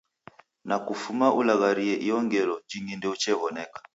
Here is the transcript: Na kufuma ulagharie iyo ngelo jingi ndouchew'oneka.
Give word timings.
Na 0.67 0.75
kufuma 0.85 1.25
ulagharie 1.39 1.95
iyo 2.05 2.17
ngelo 2.25 2.55
jingi 2.69 2.93
ndouchew'oneka. 2.97 3.79